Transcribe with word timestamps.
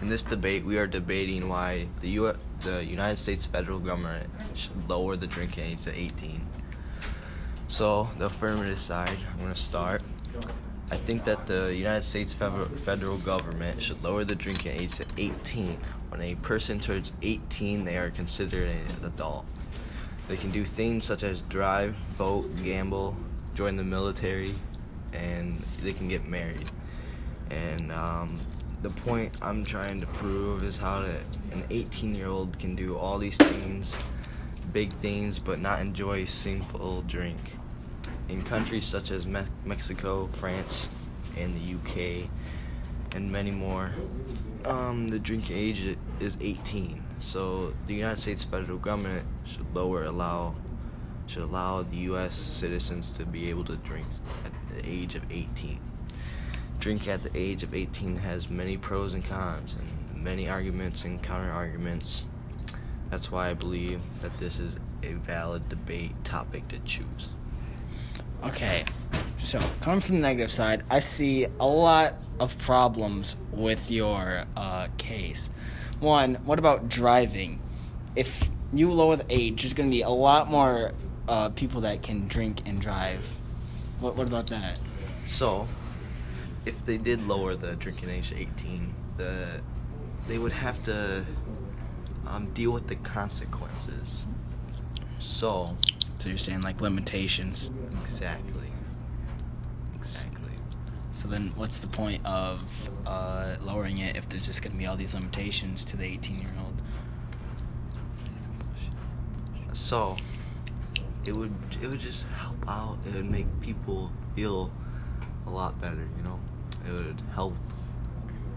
In 0.00 0.08
this 0.08 0.22
debate, 0.22 0.64
we 0.64 0.78
are 0.78 0.86
debating 0.86 1.48
why 1.48 1.86
the 2.00 2.08
U- 2.08 2.36
the 2.60 2.82
United 2.82 3.16
States 3.16 3.44
federal 3.44 3.78
government 3.78 4.30
should 4.54 4.88
lower 4.88 5.14
the 5.14 5.26
drinking 5.26 5.72
age 5.72 5.82
to 5.82 5.94
18. 5.94 6.40
So, 7.68 8.08
the 8.18 8.26
affirmative 8.26 8.78
side, 8.78 9.16
I'm 9.32 9.40
going 9.40 9.52
to 9.52 9.60
start. 9.60 10.02
I 10.90 10.96
think 10.96 11.24
that 11.24 11.46
the 11.46 11.74
United 11.74 12.02
States 12.02 12.32
federal 12.32 13.18
government 13.18 13.82
should 13.82 14.02
lower 14.02 14.24
the 14.24 14.34
drinking 14.34 14.80
age 14.80 14.96
to 14.96 15.04
18. 15.18 15.78
When 16.08 16.22
a 16.22 16.34
person 16.36 16.80
turns 16.80 17.12
18, 17.22 17.84
they 17.84 17.96
are 17.96 18.10
considered 18.10 18.68
an 18.68 19.04
adult. 19.04 19.44
They 20.28 20.36
can 20.36 20.50
do 20.50 20.64
things 20.64 21.04
such 21.04 21.22
as 21.22 21.42
drive, 21.42 21.94
vote, 22.16 22.48
gamble, 22.64 23.16
join 23.54 23.76
the 23.76 23.84
military, 23.84 24.54
and 25.12 25.62
they 25.82 25.92
can 25.92 26.08
get 26.08 26.24
married. 26.26 26.70
And 27.50 27.92
um, 27.92 28.40
the 28.82 28.90
point 28.90 29.36
I'm 29.42 29.64
trying 29.64 30.00
to 30.00 30.06
prove 30.06 30.62
is 30.62 30.78
how 30.78 31.02
to, 31.02 31.10
an 31.52 31.64
18 31.70 32.14
year 32.14 32.28
old 32.28 32.58
can 32.58 32.74
do 32.74 32.96
all 32.96 33.18
these 33.18 33.36
things, 33.36 33.94
big 34.72 34.92
things, 34.94 35.38
but 35.38 35.60
not 35.60 35.80
enjoy 35.80 36.22
a 36.22 36.26
single 36.26 37.02
drink. 37.02 37.38
In 38.28 38.42
countries 38.42 38.84
such 38.84 39.10
as 39.10 39.26
Me- 39.26 39.44
Mexico, 39.64 40.28
France, 40.32 40.88
and 41.36 41.54
the 41.54 41.74
UK, 41.74 42.28
and 43.14 43.30
many 43.30 43.50
more, 43.50 43.90
um, 44.64 45.08
the 45.08 45.18
drinking 45.18 45.56
age 45.56 45.96
is 46.20 46.36
18. 46.40 47.02
So 47.18 47.74
the 47.86 47.94
United 47.94 48.20
States 48.20 48.44
federal 48.44 48.78
government 48.78 49.26
should 49.44 49.74
lower 49.74 50.04
allow 50.04 50.54
should 51.26 51.42
allow 51.42 51.82
the 51.84 51.96
U.S. 52.08 52.34
citizens 52.34 53.12
to 53.12 53.24
be 53.24 53.50
able 53.50 53.64
to 53.64 53.76
drink 53.76 54.06
at 54.44 54.52
the 54.74 54.88
age 54.88 55.14
of 55.14 55.22
18. 55.30 55.78
Drink 56.80 57.08
at 57.08 57.22
the 57.22 57.30
age 57.34 57.62
of 57.62 57.74
18 57.74 58.16
has 58.16 58.48
many 58.48 58.78
pros 58.78 59.12
and 59.12 59.22
cons, 59.22 59.76
and 59.78 60.24
many 60.24 60.48
arguments 60.48 61.04
and 61.04 61.22
counter 61.22 61.52
arguments. 61.52 62.24
That's 63.10 63.30
why 63.30 63.50
I 63.50 63.54
believe 63.54 64.00
that 64.22 64.36
this 64.38 64.58
is 64.58 64.78
a 65.02 65.12
valid 65.12 65.68
debate 65.68 66.12
topic 66.24 66.66
to 66.68 66.78
choose. 66.80 67.28
Okay, 68.42 68.86
so 69.36 69.60
coming 69.82 70.00
from 70.00 70.16
the 70.16 70.22
negative 70.22 70.50
side, 70.50 70.82
I 70.88 71.00
see 71.00 71.44
a 71.44 71.66
lot 71.66 72.14
of 72.38 72.56
problems 72.56 73.36
with 73.52 73.90
your 73.90 74.46
uh, 74.56 74.88
case. 74.96 75.50
One, 75.98 76.36
what 76.46 76.58
about 76.58 76.88
driving? 76.88 77.60
If 78.16 78.48
you 78.72 78.90
lower 78.90 79.16
the 79.16 79.26
age, 79.28 79.62
there's 79.62 79.74
going 79.74 79.90
to 79.90 79.94
be 79.94 80.00
a 80.00 80.08
lot 80.08 80.48
more 80.48 80.92
uh, 81.28 81.50
people 81.50 81.82
that 81.82 82.02
can 82.02 82.26
drink 82.26 82.62
and 82.64 82.80
drive. 82.80 83.28
What, 84.00 84.16
what 84.16 84.26
about 84.26 84.46
that? 84.46 84.80
So, 85.26 85.68
if 86.66 86.84
they 86.84 86.98
did 86.98 87.26
lower 87.26 87.54
the 87.56 87.76
drinking 87.76 88.10
age 88.10 88.30
to 88.30 88.38
18, 88.38 88.94
the 89.16 89.60
they 90.28 90.38
would 90.38 90.52
have 90.52 90.82
to 90.84 91.24
um, 92.26 92.46
deal 92.52 92.70
with 92.70 92.86
the 92.86 92.96
consequences. 92.96 94.26
So, 95.18 95.76
so 96.18 96.28
you're 96.28 96.38
saying 96.38 96.62
like 96.62 96.80
limitations? 96.80 97.70
Exactly. 98.02 98.70
Exactly. 99.94 100.52
So 101.12 101.28
then, 101.28 101.52
what's 101.56 101.80
the 101.80 101.88
point 101.88 102.24
of 102.24 102.62
uh, 103.06 103.56
lowering 103.60 103.98
it 103.98 104.16
if 104.16 104.28
there's 104.28 104.46
just 104.46 104.62
going 104.62 104.72
to 104.72 104.78
be 104.78 104.86
all 104.86 104.96
these 104.96 105.14
limitations 105.14 105.84
to 105.86 105.96
the 105.96 106.04
18 106.04 106.38
year 106.38 106.50
old? 106.62 106.82
So, 109.72 110.16
it 111.26 111.36
would 111.36 111.52
it 111.82 111.88
would 111.88 112.00
just 112.00 112.26
help 112.28 112.56
out. 112.68 112.98
It 113.06 113.14
would 113.14 113.30
make 113.30 113.46
people 113.60 114.10
feel 114.34 114.70
a 115.46 115.50
lot 115.50 115.80
better. 115.80 116.06
You 116.16 116.22
know, 116.22 116.38
it 116.86 116.92
would 116.92 117.22
help 117.34 117.54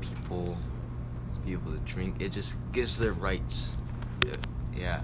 people 0.00 0.56
be 1.44 1.52
able 1.52 1.72
to 1.72 1.78
drink. 1.78 2.20
It 2.20 2.30
just 2.32 2.56
gives 2.72 2.98
their 2.98 3.12
rights. 3.12 3.68
Yeah. 4.74 5.02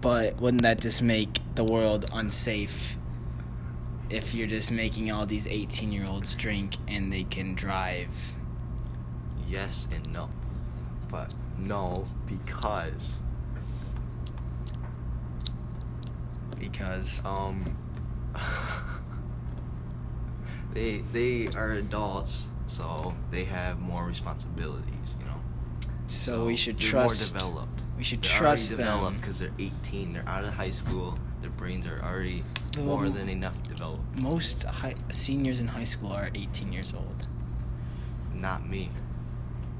But 0.00 0.40
wouldn't 0.40 0.62
that 0.62 0.80
just 0.80 1.02
make 1.02 1.40
the 1.54 1.64
world 1.64 2.06
unsafe 2.14 2.96
if 4.10 4.34
you're 4.34 4.46
just 4.46 4.72
making 4.72 5.10
all 5.10 5.26
these 5.26 5.46
18 5.46 5.92
year 5.92 6.06
olds 6.06 6.34
drink 6.34 6.76
and 6.88 7.12
they 7.12 7.24
can 7.24 7.54
drive? 7.54 8.32
Yes 9.48 9.86
and 9.92 10.10
no. 10.12 10.30
But 11.08 11.34
no, 11.58 12.06
because. 12.26 13.14
Because. 16.58 17.20
Um. 17.24 17.76
They 20.74 21.02
they 21.12 21.48
are 21.56 21.72
adults, 21.72 22.44
so 22.66 23.14
they 23.30 23.44
have 23.44 23.80
more 23.80 24.04
responsibilities, 24.06 25.16
you 25.18 25.24
know. 25.26 25.36
So, 26.06 26.32
so 26.32 26.44
we 26.44 26.56
should 26.56 26.78
trust. 26.78 27.32
More 27.32 27.38
developed. 27.40 27.80
We 27.96 28.04
should 28.04 28.22
they're 28.22 28.30
trust 28.38 28.70
them. 28.70 28.78
developed 28.78 29.20
because 29.20 29.38
they're 29.38 29.52
18. 29.58 30.12
They're 30.14 30.28
out 30.28 30.44
of 30.44 30.54
high 30.54 30.70
school. 30.70 31.16
Their 31.40 31.50
brains 31.50 31.86
are 31.86 32.00
already 32.02 32.42
more 32.78 33.08
than 33.10 33.28
enough 33.28 33.60
developed. 33.64 34.02
Most 34.16 34.64
high, 34.64 34.94
seniors 35.10 35.60
in 35.60 35.66
high 35.68 35.84
school 35.84 36.12
are 36.12 36.30
18 36.34 36.72
years 36.72 36.94
old. 36.94 37.28
Not 38.34 38.68
me. 38.68 38.90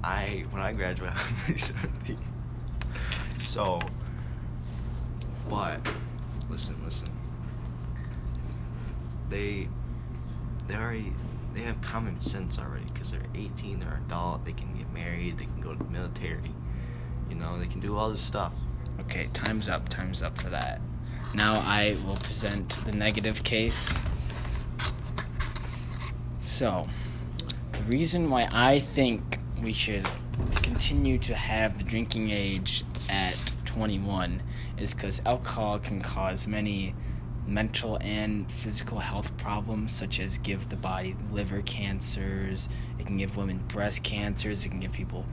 I 0.05 0.45
when 0.51 0.61
I 0.63 0.73
graduated, 0.73 1.17
I 1.49 1.53
was 1.53 1.63
17. 1.63 2.19
So, 3.41 3.79
but 5.49 5.81
listen, 6.51 6.77
listen. 6.85 7.07
They 9.31 9.69
they 10.69 10.75
already 10.75 11.13
they 11.55 11.61
have 11.61 11.81
common 11.83 12.21
sense 12.21 12.59
already 12.59 12.85
because 12.93 13.11
they're 13.11 13.21
18, 13.35 13.81
they're 13.81 14.01
adult, 14.07 14.45
they 14.45 14.53
can 14.53 14.75
get 14.77 14.91
married, 14.93 15.39
they 15.39 15.45
can 15.45 15.61
go 15.61 15.75
to 15.75 15.79
the 15.79 15.91
military, 15.91 16.51
you 17.29 17.35
know, 17.35 17.59
they 17.59 17.67
can 17.67 17.81
do 17.81 17.97
all 17.97 18.11
this 18.11 18.23
stuff. 18.23 18.53
Okay, 19.01 19.29
time's 19.33 19.69
up, 19.69 19.89
time's 19.89 20.23
up 20.23 20.39
for 20.39 20.49
that. 20.49 20.81
Now 21.35 21.55
I 21.67 21.97
will 22.07 22.17
present 22.17 22.71
the 22.85 22.93
negative 22.93 23.43
case. 23.43 23.93
So, 26.39 26.87
the 27.73 27.83
reason 27.97 28.31
why 28.31 28.49
I 28.53 28.79
think 28.79 29.39
we 29.63 29.73
should 29.73 30.09
continue 30.63 31.19
to 31.19 31.35
have 31.35 31.79
the 31.79 31.85
drinking 31.85 32.31
age 32.31 32.85
at 33.11 33.53
21 33.65 34.43
is 34.79 34.95
because 34.95 35.23
alcohol 35.25 35.79
can 35.79 36.01
cause 36.01 36.47
many 36.47 36.95
mental 37.53 37.99
and 38.01 38.51
physical 38.51 38.99
health 38.99 39.37
problems 39.37 39.93
such 39.93 40.21
as 40.21 40.39
give 40.39 40.69
the 40.69 40.77
body 40.77 41.15
liver 41.33 41.61
cancers 41.63 42.69
it 42.99 43.07
can 43.07 43.17
give 43.17 43.37
women 43.37 43.59
breast 43.69 44.03
cancers 44.03 44.65
it 44.65 44.71
can 44.71 44.81
give 44.81 44.93
people 44.93 45.25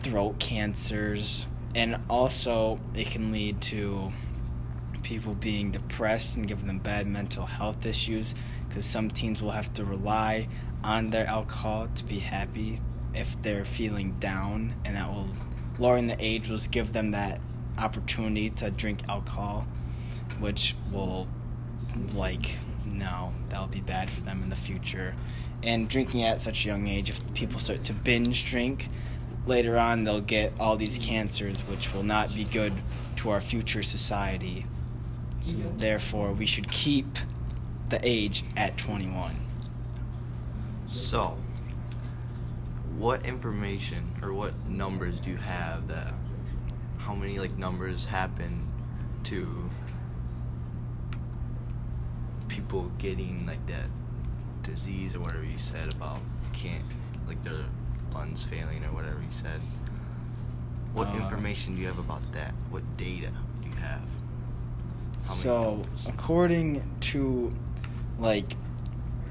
throat 0.00 0.38
cancers 0.38 1.46
and 1.74 1.96
also 2.08 2.78
it 2.94 3.10
can 3.10 3.32
lead 3.32 3.60
to 3.60 4.12
people 5.02 5.34
being 5.34 5.70
depressed 5.70 6.36
and 6.36 6.48
giving 6.48 6.66
them 6.66 6.78
bad 6.78 7.06
mental 7.06 7.46
health 7.46 7.86
issues 7.86 8.34
because 8.68 8.84
some 8.84 9.10
teens 9.10 9.40
will 9.40 9.50
have 9.50 9.72
to 9.72 9.84
rely 9.84 10.46
on 10.82 11.10
their 11.10 11.26
alcohol 11.26 11.88
to 11.94 12.04
be 12.04 12.18
happy 12.18 12.80
if 13.14 13.40
they're 13.42 13.64
feeling 13.64 14.12
down 14.20 14.74
and 14.84 14.96
that 14.96 15.08
will 15.08 15.28
lowering 15.78 16.06
the 16.06 16.16
age 16.18 16.48
will 16.48 16.58
give 16.70 16.92
them 16.92 17.10
that 17.10 17.40
opportunity 17.78 18.50
to 18.50 18.70
drink 18.70 19.00
alcohol 19.08 19.66
which 20.40 20.74
will 20.92 21.26
like 22.14 22.50
no 22.84 23.32
that'll 23.48 23.66
be 23.66 23.80
bad 23.80 24.10
for 24.10 24.20
them 24.22 24.42
in 24.42 24.48
the 24.48 24.56
future. 24.56 25.14
And 25.62 25.88
drinking 25.88 26.22
at 26.22 26.40
such 26.40 26.64
a 26.64 26.68
young 26.68 26.88
age 26.88 27.10
if 27.10 27.34
people 27.34 27.58
start 27.58 27.84
to 27.84 27.92
binge 27.92 28.48
drink 28.48 28.88
later 29.46 29.78
on 29.78 30.04
they'll 30.04 30.20
get 30.20 30.52
all 30.58 30.76
these 30.76 30.98
cancers 30.98 31.60
which 31.62 31.92
will 31.94 32.04
not 32.04 32.34
be 32.34 32.44
good 32.44 32.72
to 33.16 33.30
our 33.30 33.40
future 33.40 33.82
society. 33.82 34.66
So 35.40 35.56
therefore 35.76 36.32
we 36.32 36.46
should 36.46 36.70
keep 36.70 37.06
the 37.88 38.00
age 38.02 38.42
at 38.56 38.76
21 38.76 39.46
so 40.96 41.36
what 42.98 43.24
information 43.26 44.16
or 44.22 44.32
what 44.32 44.54
numbers 44.66 45.20
do 45.20 45.30
you 45.30 45.36
have 45.36 45.86
that 45.88 46.12
how 46.98 47.14
many 47.14 47.38
like 47.38 47.56
numbers 47.58 48.06
happen 48.06 48.66
to 49.22 49.70
people 52.66 52.90
getting 52.98 53.46
like 53.46 53.64
that 53.66 53.86
disease 54.62 55.14
or 55.14 55.20
whatever 55.20 55.44
you 55.44 55.58
said 55.58 55.94
about 55.94 56.18
can't 56.52 56.82
like 57.28 57.40
their 57.44 57.60
lungs 58.12 58.44
failing 58.44 58.82
or 58.84 58.92
whatever 58.92 59.20
you 59.20 59.30
said. 59.30 59.60
What 60.92 61.08
uh, 61.08 61.16
information 61.16 61.76
do 61.76 61.80
you 61.80 61.86
have 61.86 61.98
about 61.98 62.20
that? 62.32 62.52
What 62.70 62.82
data 62.96 63.30
do 63.62 63.68
you 63.68 63.76
have? 63.76 64.02
So, 65.22 65.84
according 66.06 66.82
to 67.02 67.52
like 68.18 68.56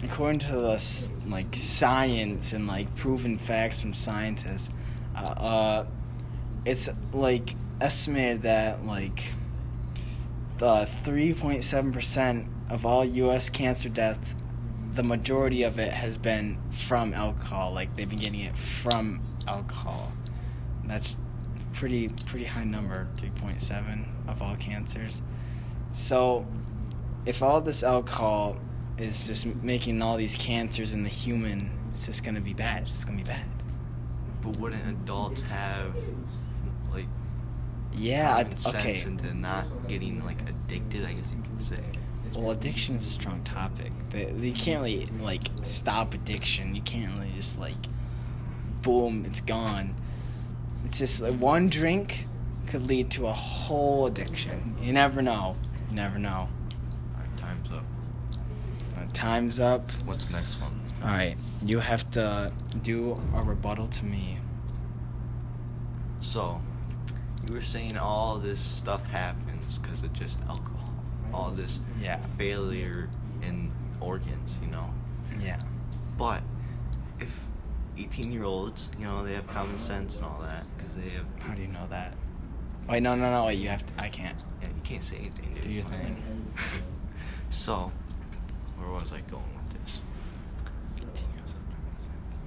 according 0.04 0.40
to 0.40 0.52
the 0.54 1.12
like 1.28 1.54
science 1.56 2.54
and 2.54 2.68
like 2.68 2.94
proven 2.96 3.38
facts 3.38 3.82
from 3.82 3.94
scientists, 3.94 4.70
uh, 5.16 5.20
uh 5.20 5.86
it's 6.66 6.90
like 7.12 7.56
estimated 7.82 8.44
that 8.44 8.86
like 8.86 9.32
the 10.58 10.88
3.7 11.04 11.92
percent 11.92 12.48
of 12.70 12.86
all 12.86 13.06
U.S. 13.06 13.50
cancer 13.50 13.90
deaths 13.90 14.36
the 14.96 15.04
majority 15.04 15.64
of 15.64 15.78
it 15.78 15.92
has 15.92 16.18
been 16.18 16.58
from 16.72 17.14
alcohol. 17.14 17.74
Like 17.74 17.96
they've 17.96 18.10
been 18.10 18.18
getting 18.18 18.40
it 18.40 18.58
from 18.58 19.22
alcohol. 19.48 20.12
That's 20.86 21.18
pretty 21.74 22.10
pretty 22.26 22.46
high 22.46 22.64
number, 22.64 23.08
three 23.16 23.30
point 23.32 23.62
seven 23.62 24.08
of 24.28 24.42
all 24.42 24.56
cancers. 24.56 25.22
So, 25.92 26.46
if 27.26 27.44
all 27.44 27.62
this 27.62 27.84
alcohol 27.84 28.58
is 28.98 29.28
just 29.28 29.46
making 29.46 30.02
all 30.02 30.16
these 30.18 30.36
cancers 30.36 30.94
in 30.94 31.04
the 31.04 31.10
human, 31.10 31.72
it's 31.92 32.06
just 32.06 32.24
gonna 32.24 32.42
be 32.42 32.54
bad. 32.54 32.84
It's 32.84 32.92
just 32.92 33.06
gonna 33.06 33.18
be 33.18 33.24
bad. 33.24 33.46
But 34.42 34.58
wouldn't 34.58 34.88
adults 34.88 35.42
have 35.42 35.94
like 36.92 37.08
Yeah. 37.94 38.44
common 38.44 38.58
okay. 38.68 39.00
sense 39.00 39.22
into 39.22 39.34
not 39.34 39.66
getting 39.90 40.24
like 40.24 40.42
addicted? 40.50 41.04
I 41.06 41.14
guess 41.14 41.34
you 41.36 41.42
could 41.42 41.62
say. 41.64 41.84
Well, 42.36 42.52
addiction 42.52 42.96
is 42.96 43.06
a 43.06 43.10
strong 43.10 43.42
topic. 43.44 43.94
They, 44.10 44.26
they 44.26 44.52
can't 44.52 44.82
really 44.82 45.06
like 45.22 45.44
stop 45.64 46.14
addiction. 46.14 46.76
You 46.76 46.82
can't 46.82 47.14
really 47.18 47.32
just 47.36 47.60
like, 47.60 47.78
boom, 48.82 49.24
it's 49.26 49.42
gone. 49.42 49.96
It's 50.84 51.00
just 51.00 51.22
like 51.22 51.36
one 51.36 51.70
drink 51.70 52.28
could 52.68 52.88
lead 52.88 53.10
to 53.12 53.28
a 53.28 53.34
whole 53.34 54.08
addiction. 54.08 54.76
You 54.82 54.92
never 54.92 55.22
know. 55.22 55.56
You 55.90 55.96
never 55.96 56.20
know. 56.20 56.50
All 56.50 57.20
right, 57.20 57.38
time's 57.38 57.72
up. 57.72 57.86
Uh, 58.98 59.06
time's 59.14 59.60
up. 59.60 59.90
What's 60.06 60.26
the 60.26 60.34
next 60.34 60.62
one? 60.62 60.80
All 61.02 61.10
right, 61.10 61.36
you 61.66 61.80
have 61.80 62.10
to 62.12 62.52
do 62.82 63.22
a 63.36 63.42
rebuttal 63.44 63.88
to 63.88 64.06
me. 64.06 64.40
So, 66.20 66.60
you 67.48 67.56
were 67.56 67.62
saying 67.62 67.98
all 67.98 68.38
this 68.40 68.60
stuff 68.60 69.06
happens 69.08 69.78
because 69.78 70.04
of 70.04 70.12
just 70.14 70.38
alcohol. 70.48 71.05
All 71.36 71.52
this 71.52 71.82
Yeah. 72.00 72.20
failure 72.38 73.10
in 73.42 73.70
organs, 74.00 74.58
you 74.62 74.68
know. 74.70 74.90
Yeah. 75.38 75.60
But 76.18 76.42
if 77.20 77.38
18 77.98 78.32
year 78.32 78.46
olds, 78.46 78.90
you 78.98 79.06
know, 79.06 79.24
they 79.26 79.34
have 79.34 79.46
common 79.48 79.78
sense 79.78 80.16
and 80.16 80.24
all 80.24 80.40
that, 80.42 80.64
because 80.78 80.94
they 80.96 81.10
have. 81.10 81.26
How 81.42 81.54
do 81.54 81.62
you 81.62 81.68
know 81.68 81.86
that? 81.90 82.14
Wait, 82.88 83.04
no, 83.04 83.16
no, 83.16 83.30
no. 83.30 83.46
Wait, 83.48 83.58
you 83.58 83.68
have 83.68 83.86
to. 83.86 83.94
I 84.02 84.08
can't. 84.08 84.42
Yeah, 84.64 84.70
you 84.70 84.82
can't 84.84 85.04
say 85.04 85.18
anything, 85.18 85.54
dude. 85.56 85.64
Do 85.64 85.70
your 85.72 85.84
thing. 85.84 86.54
so, 87.50 87.92
where 88.78 88.90
was 88.90 89.12
I 89.12 89.20
going 89.22 89.44
with 89.58 89.82
this? 89.84 90.00
18 90.98 91.06
years 91.36 91.56
old, 91.56 91.66
common 91.70 91.98
sense. 91.98 92.44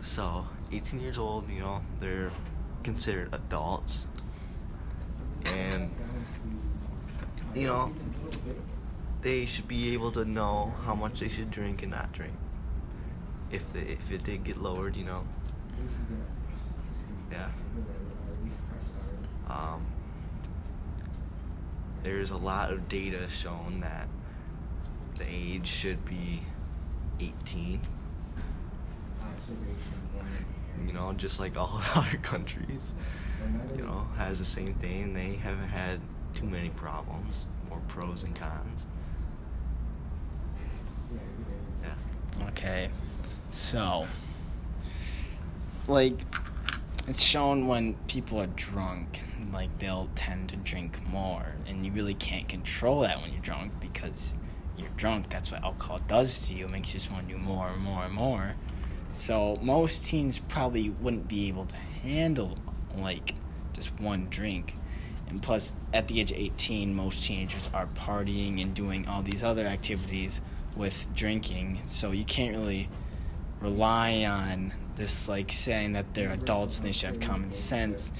So, 0.00 0.46
18 0.72 0.98
years 1.00 1.18
old, 1.18 1.48
you 1.48 1.60
know, 1.60 1.80
they're 2.00 2.32
considered 2.82 3.32
adults. 3.32 4.06
And, 5.54 5.90
you 7.58 7.66
know, 7.66 7.92
they 9.20 9.44
should 9.44 9.66
be 9.66 9.92
able 9.92 10.12
to 10.12 10.24
know 10.24 10.72
how 10.84 10.94
much 10.94 11.18
they 11.18 11.28
should 11.28 11.50
drink 11.50 11.82
and 11.82 11.90
not 11.90 12.12
drink. 12.12 12.34
If 13.50 13.72
they, 13.72 13.80
if 13.80 14.12
it 14.12 14.24
did 14.24 14.44
get 14.44 14.58
lowered, 14.58 14.94
you 14.94 15.04
know. 15.04 15.24
Yeah. 17.32 17.48
Um, 19.48 19.84
there's 22.04 22.30
a 22.30 22.36
lot 22.36 22.70
of 22.70 22.88
data 22.88 23.28
showing 23.28 23.80
that 23.80 24.08
the 25.16 25.26
age 25.28 25.66
should 25.66 26.04
be 26.04 26.42
18 27.18 27.80
you 30.86 30.92
know, 30.92 31.12
just 31.14 31.40
like 31.40 31.56
all 31.56 31.82
other 31.94 32.18
countries, 32.18 32.94
you 33.76 33.82
know, 33.82 34.06
has 34.16 34.38
the 34.38 34.44
same 34.44 34.74
thing. 34.74 35.12
They 35.12 35.34
haven't 35.34 35.68
had 35.68 36.00
too 36.38 36.46
many 36.46 36.70
problems, 36.70 37.46
more 37.68 37.80
pros 37.88 38.22
and 38.22 38.34
cons. 38.36 38.86
Yeah. 41.82 42.46
Okay. 42.48 42.90
So, 43.50 44.06
like, 45.88 46.14
it's 47.08 47.22
shown 47.22 47.66
when 47.66 47.94
people 48.06 48.40
are 48.40 48.46
drunk, 48.48 49.20
like, 49.52 49.76
they'll 49.80 50.08
tend 50.14 50.50
to 50.50 50.56
drink 50.56 51.04
more. 51.08 51.54
And 51.66 51.84
you 51.84 51.90
really 51.90 52.14
can't 52.14 52.46
control 52.48 53.00
that 53.00 53.20
when 53.20 53.32
you're 53.32 53.42
drunk 53.42 53.72
because 53.80 54.36
you're 54.76 54.90
drunk. 54.96 55.30
That's 55.30 55.50
what 55.50 55.64
alcohol 55.64 55.98
does 56.06 56.38
to 56.46 56.54
you. 56.54 56.66
It 56.66 56.70
makes 56.70 56.94
you 56.94 57.00
just 57.00 57.10
want 57.10 57.26
to 57.26 57.34
do 57.34 57.38
more 57.38 57.68
and 57.68 57.82
more 57.82 58.04
and 58.04 58.14
more. 58.14 58.54
So, 59.10 59.58
most 59.60 60.04
teens 60.04 60.38
probably 60.38 60.90
wouldn't 60.90 61.26
be 61.26 61.48
able 61.48 61.64
to 61.64 61.76
handle, 61.76 62.58
like, 62.96 63.34
just 63.72 63.98
one 63.98 64.28
drink. 64.30 64.74
And 65.28 65.42
plus, 65.42 65.72
at 65.92 66.08
the 66.08 66.20
age 66.20 66.30
of 66.30 66.38
18, 66.38 66.94
most 66.94 67.22
teenagers 67.22 67.70
are 67.74 67.86
partying 67.88 68.62
and 68.62 68.74
doing 68.74 69.06
all 69.08 69.22
these 69.22 69.42
other 69.42 69.66
activities 69.66 70.40
with 70.76 71.06
drinking. 71.14 71.80
So, 71.86 72.12
you 72.12 72.24
can't 72.24 72.56
really 72.56 72.88
rely 73.60 74.24
on 74.24 74.72
this 74.96 75.28
like 75.28 75.50
saying 75.52 75.92
that 75.92 76.12
they're 76.14 76.32
adults 76.32 76.78
and 76.78 76.86
they 76.86 76.92
should 76.92 77.10
have 77.10 77.20
common 77.20 77.52
sense 77.52 78.12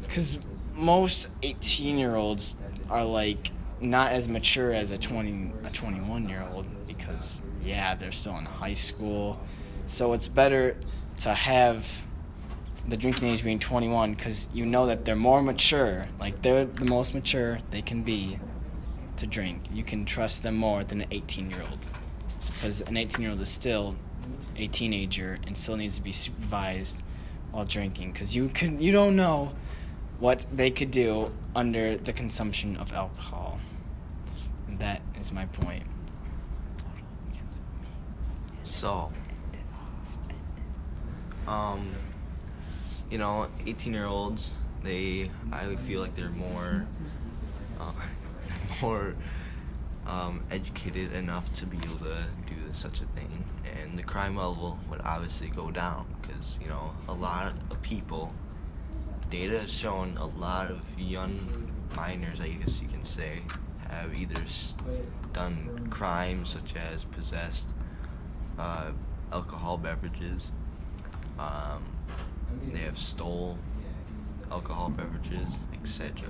because 0.00 0.38
most 0.72 1.28
18 1.42 1.98
year 1.98 2.14
olds 2.14 2.56
are 2.90 3.04
like 3.04 3.50
not 3.80 4.12
as 4.12 4.28
mature 4.28 4.72
as 4.72 4.90
a 4.90 4.98
20 4.98 5.52
a 5.64 5.70
21 5.70 6.28
year 6.28 6.46
old 6.52 6.66
because 6.86 7.42
yeah 7.60 7.94
they're 7.94 8.12
still 8.12 8.36
in 8.38 8.44
high 8.44 8.74
school 8.74 9.40
so 9.86 10.12
it's 10.12 10.28
better 10.28 10.76
to 11.18 11.30
have 11.30 11.86
the 12.88 12.96
drinking 12.96 13.28
age 13.28 13.44
being 13.44 13.58
21 13.58 14.14
because 14.14 14.48
you 14.52 14.66
know 14.66 14.86
that 14.86 15.04
they're 15.04 15.14
more 15.14 15.40
mature 15.40 16.06
like 16.18 16.42
they're 16.42 16.64
the 16.64 16.84
most 16.84 17.14
mature 17.14 17.60
they 17.70 17.82
can 17.82 18.02
be 18.02 18.38
to 19.16 19.26
drink. 19.26 19.62
You 19.70 19.84
can 19.84 20.04
trust 20.04 20.42
them 20.42 20.56
more 20.56 20.82
than 20.82 21.02
an 21.02 21.08
18 21.10 21.50
year 21.50 21.62
old 21.70 21.86
because 22.46 22.80
an 22.80 22.96
18 22.96 23.22
year 23.22 23.30
old 23.30 23.40
is 23.40 23.48
still 23.48 23.96
a 24.56 24.66
teenager 24.66 25.38
and 25.46 25.56
still 25.56 25.76
needs 25.76 25.96
to 25.96 26.02
be 26.02 26.12
supervised 26.12 27.02
while 27.52 27.64
drinking 27.64 28.12
because 28.12 28.34
you 28.34 28.48
could 28.48 28.80
you 28.80 28.92
don't 28.92 29.14
know 29.14 29.52
what 30.18 30.46
they 30.52 30.70
could 30.70 30.90
do 30.90 31.32
under 31.54 31.96
the 31.96 32.12
consumption 32.12 32.76
of 32.76 32.92
alcohol. 32.92 33.58
And 34.68 34.78
that 34.78 35.02
is 35.20 35.32
my 35.32 35.46
point. 35.46 35.82
So, 38.62 39.12
um, 41.46 41.88
you 43.12 43.18
know, 43.18 43.46
18 43.66 43.92
year 43.92 44.06
olds, 44.06 44.52
they, 44.82 45.30
I 45.52 45.76
feel 45.76 46.00
like 46.00 46.16
they're 46.16 46.30
more, 46.30 46.86
uh, 47.78 47.92
more 48.82 49.14
um, 50.06 50.42
educated 50.50 51.12
enough 51.12 51.52
to 51.52 51.66
be 51.66 51.76
able 51.84 51.98
to 52.06 52.24
do 52.46 52.54
such 52.72 53.02
a 53.02 53.04
thing. 53.04 53.44
And 53.76 53.98
the 53.98 54.02
crime 54.02 54.36
level 54.36 54.78
would 54.88 55.02
obviously 55.04 55.48
go 55.48 55.70
down 55.70 56.06
because, 56.22 56.58
you 56.62 56.68
know, 56.68 56.94
a 57.06 57.12
lot 57.12 57.52
of 57.70 57.82
people, 57.82 58.32
data 59.28 59.58
has 59.58 59.70
shown 59.70 60.16
a 60.16 60.26
lot 60.26 60.70
of 60.70 60.98
young 60.98 61.70
minors, 61.94 62.40
I 62.40 62.48
guess 62.48 62.80
you 62.80 62.88
can 62.88 63.04
say, 63.04 63.42
have 63.90 64.18
either 64.18 64.42
done 65.34 65.88
crimes 65.90 66.48
such 66.48 66.76
as 66.76 67.04
possessed 67.04 67.68
uh, 68.58 68.92
alcohol 69.30 69.76
beverages. 69.76 70.50
Um, 71.38 71.84
they 72.72 72.80
have 72.80 72.98
stole 72.98 73.58
alcohol 74.50 74.90
beverages, 74.90 75.58
etc. 75.74 76.28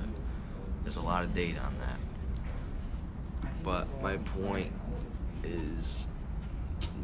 There's 0.82 0.96
a 0.96 1.00
lot 1.00 1.24
of 1.24 1.34
data 1.34 1.60
on 1.60 1.74
that. 1.80 3.50
But 3.62 3.86
my 4.02 4.16
point 4.16 4.72
is, 5.44 6.06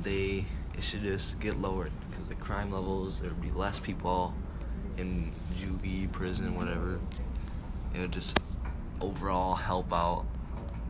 they 0.03 0.45
it 0.77 0.83
should 0.83 1.01
just 1.01 1.41
get 1.41 1.61
lowered 1.61 1.93
because 2.11 2.29
the 2.29 2.35
crime 2.37 2.73
levels 2.73 3.21
there 3.21 3.31
would 3.31 3.43
be 3.43 3.51
less 3.51 3.79
people 3.79 4.35
in 4.97 5.33
juvie, 5.57 6.11
prison, 6.13 6.55
whatever. 6.57 7.01
It 7.95 8.01
would 8.01 8.13
just 8.13 8.39
overall 9.01 9.55
help 9.55 9.93
out 9.93 10.25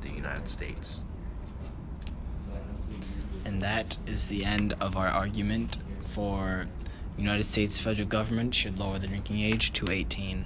the 0.03 0.11
United 0.11 0.49
States. 0.49 1.03
and 3.49 3.63
that 3.63 3.97
is 4.07 4.27
the 4.27 4.45
end 4.45 4.75
of 4.79 4.95
our 4.97 5.09
argument 5.09 5.79
for 6.05 6.67
united 7.19 7.45
states 7.45 7.79
federal 7.79 8.09
government 8.09 8.55
should 8.55 8.79
lower 8.79 8.99
the 8.99 9.07
drinking 9.07 9.41
age 9.41 9.73
to 9.73 9.91
18 9.91 10.45